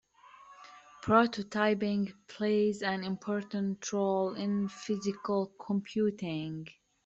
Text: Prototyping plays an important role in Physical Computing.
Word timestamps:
Prototyping 1.03 2.11
plays 2.27 2.81
an 2.81 3.03
important 3.03 3.93
role 3.93 4.33
in 4.33 4.67
Physical 4.67 5.53
Computing. 5.63 6.65